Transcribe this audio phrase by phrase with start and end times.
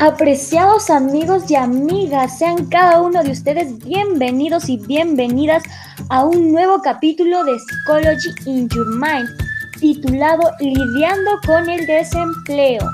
[0.00, 5.64] Apreciados amigos y amigas, sean cada uno de ustedes bienvenidos y bienvenidas
[6.08, 9.28] a un nuevo capítulo de Psychology in Your Mind,
[9.80, 12.88] titulado Lidiando con el desempleo.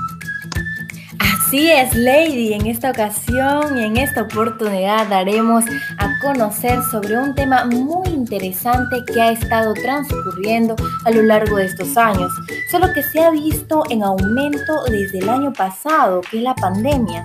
[1.19, 2.53] Así es, Lady.
[2.53, 5.63] En esta ocasión y en esta oportunidad daremos
[5.99, 10.75] a conocer sobre un tema muy interesante que ha estado transcurriendo
[11.05, 12.31] a lo largo de estos años,
[12.75, 17.23] solo que se ha visto en aumento desde el año pasado, que es la pandemia.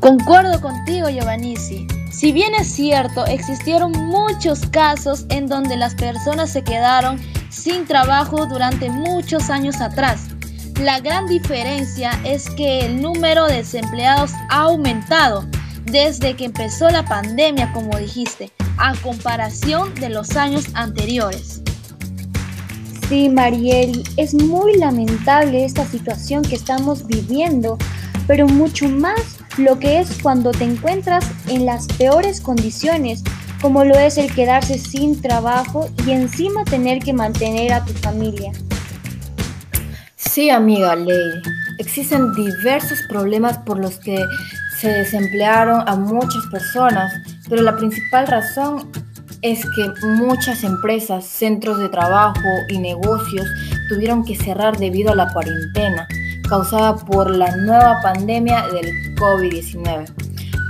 [0.00, 1.86] Concuerdo contigo, Giovannici.
[2.12, 8.44] Si bien es cierto, existieron muchos casos en donde las personas se quedaron sin trabajo
[8.44, 10.28] durante muchos años atrás
[10.80, 15.46] la gran diferencia es que el número de desempleados ha aumentado
[15.84, 21.62] desde que empezó la pandemia, como dijiste, a comparación de los años anteriores.
[23.08, 27.76] Sí, Marieli, es muy lamentable esta situación que estamos viviendo,
[28.26, 29.20] pero mucho más
[29.58, 33.22] lo que es cuando te encuentras en las peores condiciones,
[33.60, 38.52] como lo es el quedarse sin trabajo y encima tener que mantener a tu familia.
[40.16, 41.42] Sí, amiga Lady.
[41.78, 44.18] Existen diversos problemas por los que
[44.80, 47.12] se desemplearon a muchas personas,
[47.50, 48.90] pero la principal razón
[49.44, 53.46] es que muchas empresas, centros de trabajo y negocios
[53.90, 56.08] tuvieron que cerrar debido a la cuarentena
[56.48, 60.10] causada por la nueva pandemia del COVID-19.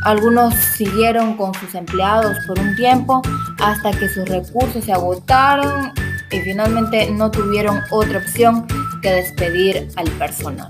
[0.02, 3.22] Algunos siguieron con sus empleados por un tiempo
[3.61, 5.92] hasta que sus recursos se agotaron
[6.33, 8.67] y finalmente no tuvieron otra opción
[9.02, 10.69] que despedir al personal.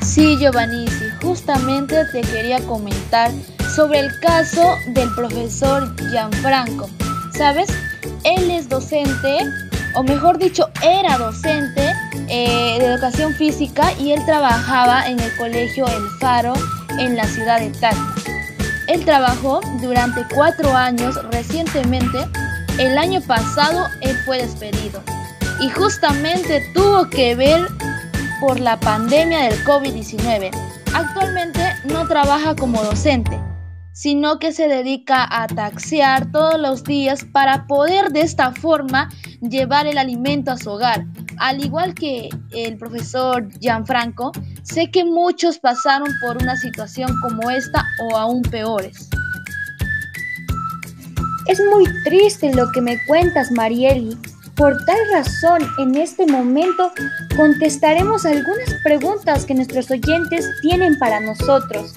[0.00, 0.86] Sí, Giovanni,
[1.20, 3.32] justamente te quería comentar
[3.74, 6.88] sobre el caso del profesor Gianfranco.
[7.36, 7.68] ¿Sabes?
[8.22, 9.38] Él es docente,
[9.94, 11.92] o mejor dicho, era docente
[12.28, 16.52] eh, de educación física y él trabajaba en el colegio El Faro
[16.98, 18.14] en la ciudad de Tacna.
[18.86, 22.18] Él trabajó durante cuatro años recientemente
[22.78, 25.02] el año pasado él fue despedido
[25.60, 27.66] y justamente tuvo que ver
[28.40, 30.50] por la pandemia del COVID-19.
[30.92, 33.38] Actualmente no trabaja como docente,
[33.94, 39.08] sino que se dedica a taxiar todos los días para poder de esta forma
[39.40, 41.06] llevar el alimento a su hogar.
[41.38, 44.32] Al igual que el profesor Gianfranco,
[44.64, 49.08] sé que muchos pasaron por una situación como esta o aún peores.
[51.46, 54.18] Es muy triste lo que me cuentas, Marieli.
[54.56, 56.90] Por tal razón, en este momento
[57.36, 61.94] contestaremos algunas preguntas que nuestros oyentes tienen para nosotros.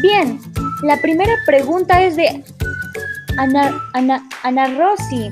[0.00, 0.40] Bien,
[0.82, 2.44] la primera pregunta es de
[3.38, 3.72] Ana,
[4.42, 5.30] Ana, Rossi.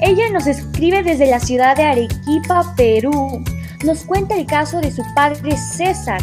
[0.00, 3.44] Ella nos escribe desde la ciudad de Arequipa, Perú.
[3.84, 6.20] Nos cuenta el caso de su padre César.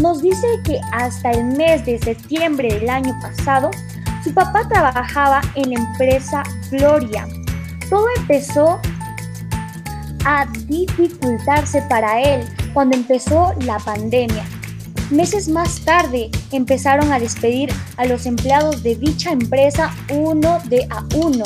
[0.00, 3.70] Nos dice que hasta el mes de septiembre del año pasado
[4.22, 7.26] su papá trabajaba en la empresa Gloria.
[7.88, 8.80] Todo empezó
[10.24, 14.44] a dificultarse para él cuando empezó la pandemia.
[15.10, 21.04] Meses más tarde empezaron a despedir a los empleados de dicha empresa uno de a
[21.16, 21.44] uno.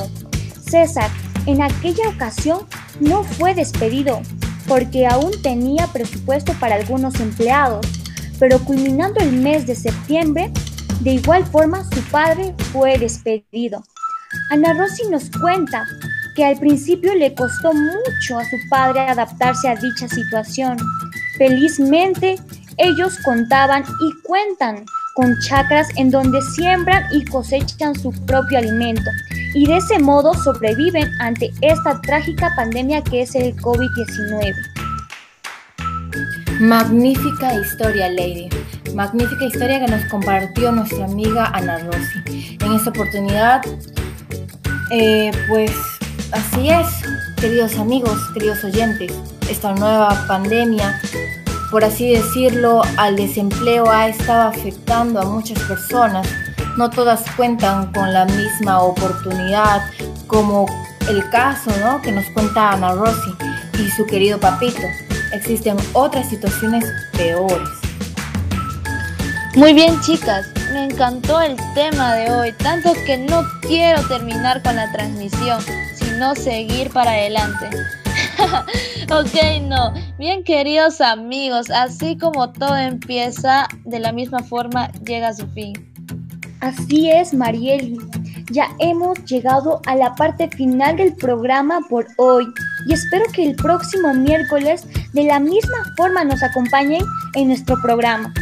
[0.61, 1.11] César
[1.47, 2.61] en aquella ocasión
[3.01, 4.21] no fue despedido
[4.69, 7.87] porque aún tenía presupuesto para algunos empleados,
[8.39, 10.51] pero culminando el mes de septiembre
[11.01, 13.85] de igual forma, su padre fue despedido.
[14.51, 15.87] Ana Rossi nos cuenta
[16.35, 20.79] que al principio le costó mucho a su padre adaptarse a dicha situación.
[21.37, 22.37] Felizmente,
[22.79, 29.11] ellos contaban y cuentan con chacras en donde siembran y cosechan su propio alimento
[29.55, 34.55] y de ese modo sobreviven ante esta trágica pandemia que es el COVID-19.
[36.61, 38.49] Magnífica historia, Lady.
[38.95, 42.59] Magnífica historia que nos compartió nuestra amiga Ana Rossi.
[42.61, 43.63] En esta oportunidad,
[44.91, 45.73] eh, pues
[46.33, 46.87] así es,
[47.41, 49.13] queridos amigos, queridos oyentes,
[49.51, 51.01] esta nueva pandemia,
[51.75, 56.25] por así decirlo, al desempleo ha estado afectando a muchas personas.
[56.77, 59.83] No todas cuentan con la misma oportunidad
[60.29, 60.67] como
[61.09, 62.01] el caso ¿no?
[62.01, 63.35] que nos cuenta Ana Rossi
[63.81, 64.83] y su querido papito.
[65.33, 67.69] Existen otras situaciones peores.
[69.57, 74.77] Muy bien chicas, me encantó el tema de hoy, tanto que no quiero terminar con
[74.77, 75.61] la transmisión,
[75.97, 77.69] sino seguir para adelante.
[79.11, 79.93] ok, no.
[80.19, 85.73] Bien queridos amigos, así como todo empieza, de la misma forma llega a su fin.
[86.61, 87.99] Así es, Marieli.
[88.51, 92.47] ya hemos llegado a la parte final del programa por hoy
[92.87, 97.03] y espero que el próximo miércoles de la misma forma nos acompañen
[97.35, 98.33] en nuestro programa.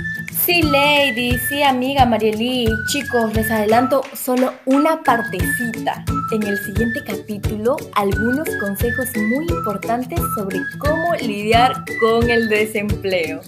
[0.44, 2.66] Sí, Lady, sí, amiga Marieli.
[2.88, 6.04] Chicos, les adelanto solo una partecita.
[6.32, 13.43] En el siguiente capítulo, algunos consejos muy importantes sobre cómo lidiar con el desempleo.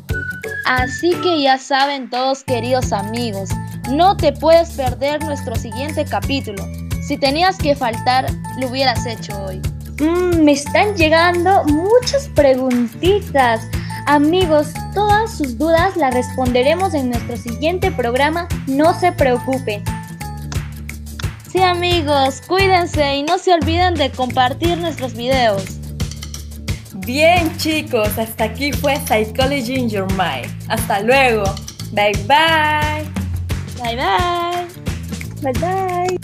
[0.66, 3.48] Así que ya saben todos queridos amigos,
[3.90, 6.62] no te puedes perder nuestro siguiente capítulo.
[7.08, 8.26] Si tenías que faltar,
[8.60, 9.62] lo hubieras hecho hoy.
[10.00, 13.66] Mm, me están llegando muchas preguntitas.
[14.06, 18.46] Amigos, todas sus dudas las responderemos en nuestro siguiente programa.
[18.66, 19.82] No se preocupen.
[21.54, 25.62] Sí amigos, cuídense y no se olviden de compartir nuestros videos.
[27.06, 30.52] Bien chicos, hasta aquí fue Psychology in Your Mind.
[30.66, 31.44] Hasta luego.
[31.92, 33.04] Bye bye.
[33.80, 34.66] Bye bye.
[35.42, 36.18] Bye bye.